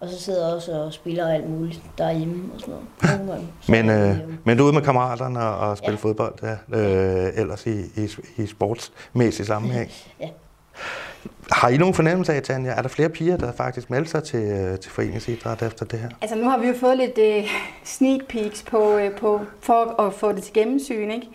og 0.00 0.08
så 0.08 0.20
sidder 0.20 0.46
jeg 0.46 0.54
også 0.54 0.72
og 0.72 0.92
spiller 0.92 1.28
alt 1.28 1.50
muligt 1.50 1.82
derhjemme 1.98 2.50
og 2.54 2.60
sådan 2.60 2.74
noget. 3.24 3.48
men, 3.68 3.90
øh, 3.90 4.18
men 4.44 4.56
du 4.56 4.62
er 4.62 4.66
ude 4.66 4.74
med 4.74 4.82
kammeraterne 4.82 5.40
og, 5.40 5.68
og 5.68 5.78
spiller 5.78 5.98
ja. 5.98 6.08
fodbold 6.08 6.34
ja, 6.42 6.78
øh, 6.78 7.32
ellers 7.36 7.66
i, 7.66 7.80
i, 7.96 8.08
i 8.36 8.46
sportsmæssig 8.46 9.46
sammenhæng? 9.46 9.90
ja. 10.20 10.28
Har 11.52 11.68
I 11.68 11.76
nogen 11.76 11.94
fornemmelse 11.94 12.34
af, 12.34 12.42
Tanja, 12.42 12.70
er 12.70 12.82
der 12.82 12.88
flere 12.88 13.08
piger, 13.08 13.36
der 13.36 13.52
faktisk 13.52 13.90
melder 13.90 14.08
sig 14.08 14.24
til, 14.24 14.42
øh, 14.42 14.78
til 14.78 14.90
foreningsidræt 14.90 15.62
efter 15.62 15.84
det 15.84 15.98
her? 15.98 16.08
Altså 16.20 16.36
nu 16.36 16.48
har 16.48 16.58
vi 16.58 16.66
jo 16.66 16.74
fået 16.80 16.96
lidt 16.96 17.18
uh, 17.44 17.50
sneak 17.84 18.20
peeks 18.28 18.62
på, 18.62 18.96
uh, 18.96 19.10
på, 19.18 19.40
for 19.60 20.02
at 20.02 20.14
få 20.14 20.32
det 20.32 20.42
til 20.42 20.52
gennemsyn, 20.52 21.10
ikke? 21.10 21.26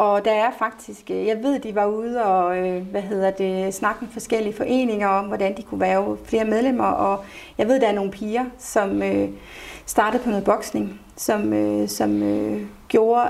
Og 0.00 0.24
der 0.24 0.30
er 0.30 0.50
faktisk, 0.58 1.10
øh, 1.10 1.26
jeg 1.26 1.42
ved, 1.42 1.58
de 1.58 1.74
var 1.74 1.86
ude 1.86 2.24
og, 2.24 2.58
øh, 2.58 2.82
hvad 2.90 3.02
hedder 3.02 3.30
det, 3.30 3.74
snakke 3.74 4.04
med 4.04 4.12
forskellige 4.12 4.54
foreninger 4.54 5.08
om, 5.08 5.24
hvordan 5.24 5.56
de 5.56 5.62
kunne 5.62 5.80
være 5.80 6.16
flere 6.24 6.44
medlemmer. 6.44 6.84
Og 6.84 7.24
jeg 7.58 7.68
ved, 7.68 7.80
der 7.80 7.88
er 7.88 7.92
nogle 7.92 8.10
piger, 8.10 8.44
som 8.58 9.02
øh, 9.02 9.28
startede 9.86 10.22
på 10.22 10.28
noget 10.30 10.44
boksning, 10.44 11.00
som, 11.16 11.52
øh, 11.52 11.88
som 11.88 12.22
gjorde, 12.88 13.28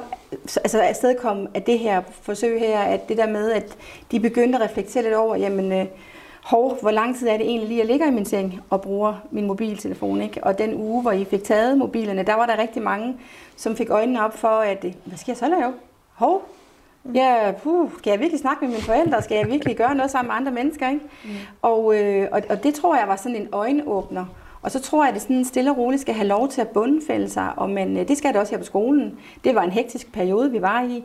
altså 0.57 0.81
afsted 0.81 1.15
kom 1.15 1.47
af 1.55 1.63
det 1.63 1.79
her 1.79 2.03
forsøg 2.23 2.61
her, 2.61 2.81
at 2.81 3.09
det 3.09 3.17
der 3.17 3.29
med, 3.29 3.53
at 3.53 3.77
de 4.11 4.21
begyndte 4.21 4.59
at 4.59 4.65
reflektere 4.65 5.03
lidt 5.03 5.15
over, 5.15 5.37
jamen, 5.37 5.89
hov, 6.43 6.79
hvor 6.81 6.91
lang 6.91 7.19
tid 7.19 7.29
er 7.29 7.37
det 7.37 7.47
egentlig 7.47 7.69
lige, 7.69 7.79
jeg 7.79 7.87
ligger 7.87 8.07
i 8.07 8.11
min 8.11 8.25
seng 8.25 8.61
og 8.71 8.83
bruger 8.83 9.15
min 9.31 9.47
mobiltelefon, 9.47 10.21
ikke? 10.23 10.45
Og 10.45 10.59
den 10.59 10.75
uge, 10.75 11.03
hvor 11.03 11.13
I 11.13 11.25
fik 11.25 11.45
taget 11.45 11.79
mobilerne, 11.79 12.23
der 12.23 12.35
var 12.35 12.47
der 12.47 12.59
rigtig 12.59 12.83
mange, 12.83 13.17
som 13.57 13.77
fik 13.77 13.91
øjnene 13.91 14.25
op 14.25 14.39
for, 14.39 14.49
at, 14.49 14.85
hvad 15.05 15.19
skal 15.19 15.33
jeg 15.33 15.37
så 15.37 15.49
lave? 15.49 15.73
Hov, 16.15 16.43
Ja, 17.15 17.53
puh, 17.63 17.91
skal 17.99 18.11
jeg 18.11 18.21
virkelig 18.21 18.41
snakke 18.41 18.65
med 18.65 18.71
mine 18.75 18.83
forældre? 18.83 19.23
Skal 19.23 19.37
jeg 19.37 19.51
virkelig 19.51 19.77
gøre 19.77 19.95
noget 19.95 20.11
sammen 20.11 20.29
med 20.29 20.37
andre 20.37 20.53
mennesker? 20.53 20.89
Ikke? 20.89 21.05
Mm. 21.25 21.31
Og, 21.63 21.95
øh, 21.97 22.29
og, 22.33 22.43
og 22.51 22.63
det 22.63 22.75
tror 22.75 22.97
jeg 22.97 23.09
var 23.09 23.17
sådan 23.17 23.37
en 23.37 23.49
øjenåbner. 23.53 24.25
Og 24.63 24.71
så 24.71 24.81
tror 24.81 25.05
jeg, 25.05 25.09
at 25.09 25.15
det 25.15 25.23
sådan 25.23 25.45
stille 25.45 25.71
og 25.71 25.79
roligt 25.79 26.03
skal 26.03 26.15
have 26.15 26.27
lov 26.27 26.49
til 26.49 26.61
at 26.61 26.69
bundfælde 26.69 27.29
sig, 27.29 27.53
og 27.57 27.71
man, 27.71 27.97
øh, 27.97 28.09
det 28.09 28.19
skal 28.19 28.33
det 28.33 28.41
også 28.41 28.53
her 28.53 28.59
på 28.59 28.65
skolen. 28.65 29.19
Det 29.45 29.55
var 29.55 29.63
en 29.63 29.71
hektisk 29.71 30.13
periode, 30.13 30.51
vi 30.51 30.63
var 30.63 30.83
i, 30.83 31.05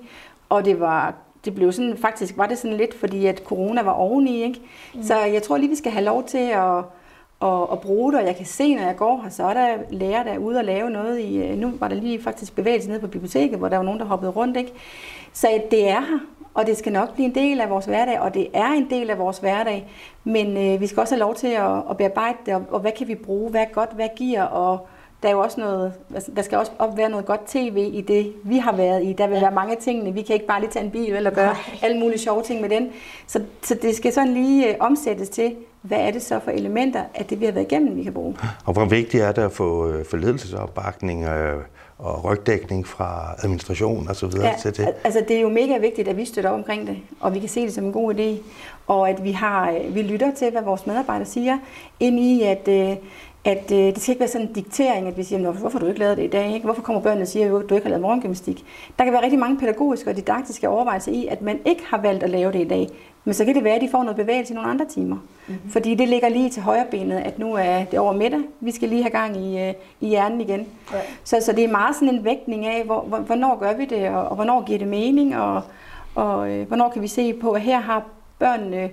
og 0.49 0.65
det 0.65 0.79
var 0.79 1.13
det 1.45 1.55
blev 1.55 1.71
sådan, 1.71 1.97
faktisk 1.97 2.37
var 2.37 2.45
det 2.45 2.57
sådan 2.57 2.77
lidt, 2.77 2.93
fordi 2.93 3.25
at 3.25 3.41
corona 3.45 3.81
var 3.81 3.91
oveni, 3.91 4.43
ikke? 4.43 4.61
Mm. 4.95 5.03
Så 5.03 5.19
jeg 5.19 5.43
tror 5.43 5.57
lige, 5.57 5.69
vi 5.69 5.75
skal 5.75 5.91
have 5.91 6.05
lov 6.05 6.23
til 6.23 6.37
at, 6.37 6.83
at, 7.41 7.67
at 7.71 7.81
bruge 7.81 8.11
det, 8.11 8.21
og 8.21 8.27
jeg 8.27 8.35
kan 8.35 8.45
se, 8.45 8.75
når 8.75 8.83
jeg 8.83 8.95
går 8.95 9.21
her, 9.23 9.29
så 9.29 9.43
er 9.43 9.53
der 9.53 9.77
lærer, 9.89 10.23
der 10.23 10.31
er 10.31 10.37
ude 10.37 10.57
og 10.57 10.63
lave 10.63 10.89
noget 10.89 11.19
i, 11.19 11.37
øh, 11.37 11.57
nu 11.57 11.73
var 11.79 11.87
der 11.87 11.95
lige 11.95 12.23
faktisk 12.23 12.55
bevægelse 12.55 12.89
nede 12.89 12.99
på 12.99 13.07
biblioteket, 13.07 13.57
hvor 13.57 13.69
der 13.69 13.77
var 13.77 13.83
nogen, 13.83 13.99
der 13.99 14.05
hoppede 14.05 14.31
rundt, 14.31 14.57
ikke? 14.57 14.73
Så 15.33 15.47
det 15.71 15.89
er 15.89 15.99
her, 15.99 16.19
og 16.53 16.65
det 16.65 16.77
skal 16.77 16.91
nok 16.91 17.13
blive 17.13 17.25
en 17.25 17.35
del 17.35 17.61
af 17.61 17.69
vores 17.69 17.85
hverdag, 17.85 18.19
og 18.19 18.33
det 18.33 18.47
er 18.53 18.71
en 18.71 18.89
del 18.89 19.09
af 19.09 19.19
vores 19.19 19.37
hverdag, 19.37 19.87
men 20.23 20.57
øh, 20.57 20.81
vi 20.81 20.87
skal 20.87 21.01
også 21.01 21.15
have 21.15 21.19
lov 21.19 21.35
til 21.35 21.47
at, 21.47 21.77
at 21.89 21.97
bearbejde 21.97 22.37
det, 22.45 22.53
og, 22.53 22.63
og 22.69 22.79
hvad 22.79 22.91
kan 22.91 23.07
vi 23.07 23.15
bruge, 23.15 23.49
hvad 23.51 23.61
er 23.61 23.73
godt, 23.73 23.93
hvad 23.93 24.09
giver, 24.15 24.43
og 24.43 24.87
der 25.23 25.29
er 25.29 25.33
jo 25.33 25.39
også 25.39 25.59
noget, 25.59 25.93
altså, 26.13 26.31
der 26.35 26.41
skal 26.41 26.57
også 26.57 26.71
op 26.79 26.97
være 26.97 27.09
noget 27.09 27.25
godt 27.25 27.47
tv 27.47 27.89
i 27.93 28.01
det, 28.01 28.33
vi 28.43 28.57
har 28.57 28.75
været 28.75 29.03
i. 29.03 29.13
Der 29.13 29.27
vil 29.27 29.35
ja. 29.35 29.41
være 29.41 29.51
mange 29.51 29.75
tingene. 29.75 30.13
Vi 30.13 30.21
kan 30.21 30.33
ikke 30.33 30.47
bare 30.47 30.59
lige 30.59 30.69
tage 30.69 30.85
en 30.85 30.91
bil 30.91 31.13
eller 31.13 31.31
gøre 31.31 31.45
Nej. 31.45 31.79
alle 31.81 31.99
mulige 31.99 32.19
sjove 32.19 32.41
ting 32.41 32.61
med 32.61 32.69
den. 32.69 32.89
Så, 33.27 33.41
så 33.61 33.75
det 33.81 33.95
skal 33.95 34.13
sådan 34.13 34.33
lige 34.33 34.69
øh, 34.69 34.75
omsættes 34.79 35.29
til, 35.29 35.55
hvad 35.87 35.97
er 35.97 36.11
det 36.11 36.21
så 36.21 36.39
for 36.39 36.51
elementer 36.51 37.03
af 37.15 37.25
det, 37.25 37.39
vi 37.39 37.45
har 37.45 37.51
været 37.51 37.71
igennem, 37.71 37.95
vi 37.95 38.03
kan 38.03 38.13
bruge. 38.13 38.35
Og 38.65 38.73
hvor 38.73 38.85
vigtigt 38.85 39.23
er 39.23 39.31
det 39.31 39.41
at 39.41 39.51
få, 39.51 39.89
øh, 39.89 40.05
få 40.05 40.17
ledelsesopbakning 40.17 41.23
øh, 41.23 41.61
og 41.97 42.23
rygdækning 42.23 42.87
fra 42.87 43.35
administration 43.43 44.09
og 44.09 44.15
så 44.15 44.27
videre 44.27 44.47
ja, 44.47 44.55
til 44.61 44.77
det? 44.77 44.87
altså 45.03 45.23
det 45.27 45.37
er 45.37 45.41
jo 45.41 45.49
mega 45.49 45.77
vigtigt, 45.77 46.07
at 46.07 46.17
vi 46.17 46.25
støtter 46.25 46.49
op 46.49 46.55
omkring 46.55 46.87
det, 46.87 46.97
og 47.19 47.33
vi 47.33 47.39
kan 47.39 47.49
se 47.49 47.61
det 47.61 47.73
som 47.73 47.83
en 47.83 47.91
god 47.91 48.13
idé, 48.15 48.43
og 48.87 49.09
at 49.09 49.23
vi, 49.23 49.31
har, 49.31 49.75
vi 49.89 50.01
lytter 50.01 50.31
til, 50.33 50.51
hvad 50.51 50.61
vores 50.61 50.87
medarbejdere 50.87 51.25
siger, 51.25 51.57
ind 51.99 52.19
i, 52.19 52.41
at 52.41 52.67
at 53.45 53.71
øh, 53.71 53.77
det 53.77 54.01
skal 54.01 54.11
ikke 54.11 54.19
være 54.19 54.29
sådan 54.29 54.47
en 54.47 54.53
diktering, 54.53 55.07
at 55.07 55.17
vi 55.17 55.23
siger, 55.23 55.51
hvorfor 55.51 55.69
har 55.69 55.79
du 55.79 55.87
ikke 55.87 55.99
lavet 55.99 56.17
det 56.17 56.23
i 56.23 56.27
dag? 56.27 56.53
Ikke? 56.53 56.65
Hvorfor 56.65 56.81
kommer 56.81 57.01
børnene 57.01 57.21
og 57.21 57.27
siger, 57.27 57.57
at 57.57 57.69
du 57.69 57.75
ikke 57.75 57.85
har 57.85 57.89
lavet 57.89 58.01
morgengymnastik? 58.01 58.65
Der 58.97 59.03
kan 59.03 59.13
være 59.13 59.23
rigtig 59.23 59.39
mange 59.39 59.57
pædagogiske 59.57 60.09
og 60.09 60.15
didaktiske 60.15 60.69
overvejelser 60.69 61.11
i, 61.11 61.27
at 61.27 61.41
man 61.41 61.59
ikke 61.65 61.83
har 61.85 61.97
valgt 62.01 62.23
at 62.23 62.29
lave 62.29 62.51
det 62.51 62.61
i 62.61 62.67
dag. 62.67 62.89
Men 63.25 63.33
så 63.33 63.45
kan 63.45 63.55
det 63.55 63.63
være, 63.63 63.75
at 63.75 63.81
de 63.81 63.89
får 63.89 64.03
noget 64.03 64.15
bevægelse 64.15 64.53
i 64.53 64.55
nogle 64.55 64.69
andre 64.69 64.85
timer. 64.85 65.15
Mm-hmm. 65.47 65.69
Fordi 65.69 65.95
det 65.95 66.09
ligger 66.09 66.29
lige 66.29 66.49
til 66.49 66.61
højre 66.61 66.85
benet, 66.91 67.17
at 67.17 67.39
nu 67.39 67.53
er 67.53 67.83
det 67.83 67.99
over 67.99 68.13
middag. 68.13 68.39
Vi 68.59 68.71
skal 68.71 68.89
lige 68.89 69.01
have 69.01 69.11
gang 69.11 69.37
i, 69.37 69.59
øh, 69.59 69.73
i 70.01 70.07
hjernen 70.07 70.41
igen. 70.41 70.67
Ja. 70.93 70.97
Så, 71.23 71.37
så 71.41 71.51
det 71.51 71.63
er 71.63 71.71
meget 71.71 71.95
sådan 71.95 72.15
en 72.15 72.23
vægtning 72.23 72.65
af, 72.65 72.83
hvor, 72.85 73.01
hvor, 73.01 73.17
hvornår 73.17 73.59
gør 73.59 73.73
vi 73.73 73.85
det, 73.85 74.09
og, 74.09 74.29
og 74.29 74.35
hvornår 74.35 74.65
giver 74.65 74.79
det 74.79 74.87
mening, 74.87 75.37
og, 75.37 75.61
og 76.15 76.51
øh, 76.51 76.67
hvornår 76.67 76.89
kan 76.89 77.01
vi 77.01 77.07
se 77.07 77.33
på, 77.33 77.51
at 77.51 77.61
her 77.61 77.79
har 77.79 78.03
børnene 78.39 78.89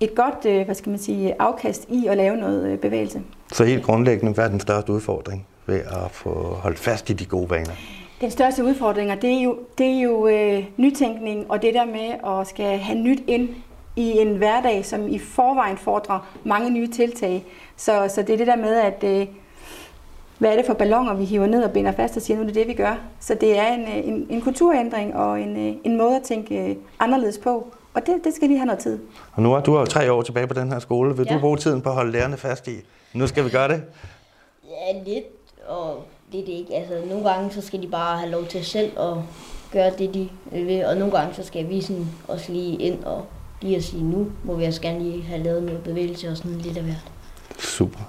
et 0.00 0.14
godt 0.14 0.46
øh, 0.46 0.64
hvad 0.64 0.74
skal 0.74 0.90
man 0.90 0.98
sige, 0.98 1.34
afkast 1.38 1.88
i 1.88 2.06
at 2.06 2.16
lave 2.16 2.36
noget 2.36 2.66
øh, 2.66 2.78
bevægelse. 2.78 3.22
Så 3.52 3.64
helt 3.64 3.84
grundlæggende, 3.84 4.32
hvad 4.32 4.44
er 4.44 4.48
den 4.48 4.60
største 4.60 4.92
udfordring 4.92 5.46
ved 5.66 5.80
at 5.80 6.10
få 6.10 6.30
holdt 6.62 6.78
fast 6.78 7.10
i 7.10 7.12
de 7.12 7.24
gode 7.24 7.50
vaner? 7.50 7.72
Den 8.20 8.30
største 8.30 8.64
udfordring, 8.64 9.22
det 9.22 9.30
er 9.30 9.42
jo, 9.42 9.58
det 9.78 9.86
er 9.86 10.00
jo 10.00 10.28
øh, 10.28 10.64
nytænkning 10.76 11.50
og 11.50 11.62
det 11.62 11.74
der 11.74 11.84
med 11.84 12.38
at 12.40 12.46
skal 12.46 12.78
have 12.78 12.98
nyt 12.98 13.22
ind 13.26 13.48
i 13.96 14.10
en 14.18 14.36
hverdag, 14.36 14.84
som 14.84 15.08
i 15.08 15.18
forvejen 15.18 15.76
fordrer 15.76 16.38
mange 16.44 16.70
nye 16.70 16.88
tiltag. 16.88 17.44
Så, 17.76 18.10
så 18.14 18.22
det 18.22 18.32
er 18.32 18.36
det 18.36 18.46
der 18.46 18.56
med, 18.56 18.74
at 18.74 19.04
øh, 19.04 19.26
hvad 20.38 20.52
er 20.52 20.56
det 20.56 20.66
for 20.66 20.74
ballonger, 20.74 21.14
vi 21.14 21.24
hiver 21.24 21.46
ned 21.46 21.62
og 21.62 21.70
binder 21.70 21.92
fast 21.92 22.16
og 22.16 22.22
siger, 22.22 22.36
nu 22.36 22.42
er 22.42 22.46
det 22.46 22.54
det, 22.54 22.68
vi 22.68 22.74
gør. 22.74 22.96
Så 23.20 23.34
det 23.34 23.58
er 23.58 23.72
en, 23.72 23.80
øh, 23.80 24.08
en, 24.08 24.26
en 24.30 24.40
kulturændring 24.40 25.16
og 25.16 25.40
en, 25.40 25.68
øh, 25.68 25.74
en 25.84 25.96
måde 25.98 26.16
at 26.16 26.22
tænke 26.22 26.70
øh, 26.70 26.76
anderledes 27.00 27.38
på. 27.38 27.74
Og 27.98 28.06
det, 28.06 28.14
det 28.24 28.34
skal 28.34 28.48
lige 28.48 28.58
have 28.58 28.66
noget 28.66 28.82
tid. 28.82 28.98
Og 29.32 29.42
nu 29.42 29.54
er 29.54 29.60
du 29.60 29.78
jo 29.78 29.84
tre 29.84 30.12
år 30.12 30.22
tilbage 30.22 30.46
på 30.46 30.54
den 30.54 30.72
her 30.72 30.78
skole. 30.78 31.16
Vil 31.16 31.26
ja. 31.30 31.34
du 31.34 31.40
bruge 31.40 31.56
tiden 31.56 31.80
på 31.82 31.88
at 31.88 31.94
holde 31.94 32.12
lærerne 32.12 32.36
fast 32.36 32.68
i? 32.68 32.76
Nu 33.12 33.26
skal 33.26 33.44
vi 33.44 33.50
gøre 33.50 33.68
det? 33.68 33.82
Ja, 34.64 35.02
lidt. 35.04 35.24
Og 35.68 36.04
det 36.32 36.40
er 36.40 36.44
det 36.44 36.52
ikke. 36.52 36.74
Altså, 36.74 36.94
nogle 37.08 37.30
gange 37.30 37.50
så 37.50 37.60
skal 37.60 37.82
de 37.82 37.88
bare 37.88 38.18
have 38.18 38.30
lov 38.30 38.46
til 38.46 38.64
selv 38.64 38.98
at 38.98 39.14
gøre 39.72 39.90
det, 39.98 40.14
de 40.14 40.28
vil. 40.52 40.84
Og 40.86 40.96
nogle 40.96 41.18
gange 41.18 41.34
så 41.34 41.42
skal 41.42 41.68
vi 41.68 41.80
sådan 41.80 42.06
også 42.28 42.52
lige 42.52 42.76
ind 42.76 43.04
og 43.04 43.24
lige 43.60 43.76
at 43.76 43.84
sige, 43.84 44.04
nu 44.04 44.26
må 44.44 44.54
vi 44.54 44.64
også 44.64 44.80
gerne 44.80 44.98
lige 44.98 45.22
have 45.22 45.42
lavet 45.42 45.62
noget 45.62 45.82
bevægelse 45.82 46.28
og 46.28 46.36
sådan 46.36 46.52
lidt 46.52 46.76
af 46.76 46.82
hvert. 46.82 47.12
Super. 47.58 48.00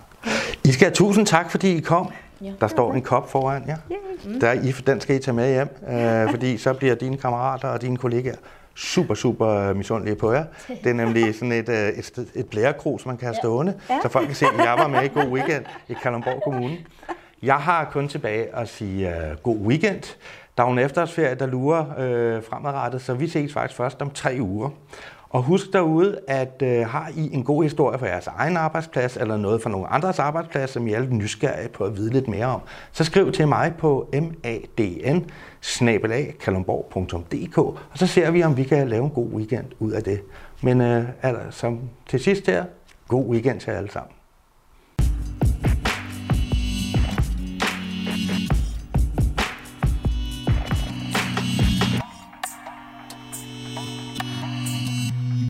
I 0.66 0.72
skal 0.72 0.86
have 0.86 0.94
tusind 0.94 1.26
tak, 1.26 1.52
fordi 1.52 1.78
I 1.78 1.80
kom. 1.80 2.12
Ja. 2.42 2.52
Der 2.62 2.68
står 2.68 2.94
en 2.94 3.02
kop 3.02 3.32
foran 3.32 3.64
jer. 3.68 3.78
Ja. 3.90 3.96
Der, 4.42 4.52
I, 4.54 4.72
den 4.72 5.02
skal 5.02 5.16
I 5.16 5.20
tage 5.20 5.36
med 5.36 5.54
hjem, 5.54 5.70
øh, 5.90 6.30
fordi 6.30 6.58
så 6.58 6.74
bliver 6.74 6.96
dine 6.96 7.18
kammerater 7.18 7.68
og 7.68 7.82
dine 7.82 7.98
kollegaer 7.98 8.36
super, 8.80 9.14
super 9.14 9.74
misundelige 9.74 10.16
på 10.16 10.32
jer. 10.32 10.44
Det 10.84 10.90
er 10.90 10.94
nemlig 10.94 11.36
sådan 11.36 11.52
et, 11.52 11.70
øh, 11.70 11.88
et, 11.88 12.32
et 12.36 12.48
blærekrus, 12.50 13.06
man 13.06 13.18
kan 13.18 13.26
have 13.26 13.36
stående, 13.36 13.80
ja. 13.90 14.00
så 14.02 14.10
folk 14.10 14.26
kan 14.26 14.36
se, 14.36 14.46
at 14.46 14.66
jeg 14.66 14.76
var 14.78 14.88
med 14.88 15.04
i 15.04 15.08
God 15.08 15.28
Weekend 15.36 15.66
i 15.88 15.94
Kalundborg 16.04 16.42
Kommune. 16.44 16.78
Jeg 17.44 17.56
har 17.56 17.90
kun 17.92 18.08
tilbage 18.08 18.56
at 18.56 18.70
sige 18.70 19.08
uh, 19.08 19.38
god 19.44 19.58
weekend. 19.58 20.18
Der 20.58 20.64
er 20.64 20.68
en 20.68 20.80
efterårsferie, 20.80 21.36
der 21.36 21.46
lurer 21.46 21.82
uh, 21.82 22.44
fremadrettet, 22.44 23.02
så 23.02 23.14
vi 23.14 23.28
ses 23.28 23.54
faktisk 23.54 23.78
først 23.78 24.02
om 24.02 24.10
tre 24.10 24.38
uger. 24.42 24.70
Og 25.30 25.44
husk 25.44 25.74
derude, 25.74 26.20
at 26.28 26.62
øh, 26.62 26.88
har 26.88 27.12
I 27.16 27.34
en 27.34 27.44
god 27.44 27.64
historie 27.64 28.00
fra 28.00 28.06
jeres 28.06 28.28
egen 28.28 28.58
arbejdsplads, 28.58 29.18
eller 29.18 29.38
noget 29.38 29.62
fra 29.62 29.70
nogle 29.70 29.88
andres 29.88 30.20
arbejdsplads, 30.20 30.70
som 30.70 30.88
I 30.88 30.94
er 30.94 31.00
lidt 31.00 31.14
nysgerrige 31.14 31.70
på 31.70 31.84
at 31.84 31.98
vide 31.98 32.14
lidt 32.14 32.28
mere 32.28 32.46
om, 32.46 32.62
så 32.92 33.04
skriv 33.04 33.32
til 33.32 33.48
mig 33.48 33.74
på 33.78 34.10
madn 34.14 35.26
og 37.92 37.98
så 37.98 38.08
ser 38.08 38.32
vi, 38.32 38.44
om 38.44 38.58
vi 38.58 38.64
kan 38.64 38.90
lave 38.90 39.04
en 39.04 39.10
god 39.10 39.28
weekend 39.28 39.66
ud 39.80 39.92
af 39.92 40.04
det. 40.04 40.22
Men 40.62 40.82
øh, 40.82 41.06
altså, 41.22 41.60
som 41.60 41.80
til 42.10 42.20
sidst 42.20 42.48
her, 42.48 42.66
god 43.08 43.26
weekend 43.26 43.60
til 43.60 43.72
alle 43.72 43.92
sammen. 43.92 44.19